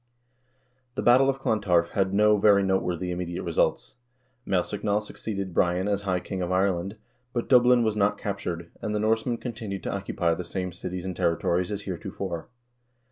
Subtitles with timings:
[0.95, 3.93] The battle of Clontarf had no very noteworthy immediate results.
[4.47, 6.95] Maelsechnaill succeeded Brian as high king of Ireland,
[7.33, 11.15] but Dublin was not captured, and the Norsemen continued to occupy the same cities and
[11.15, 12.49] territories as heretofore.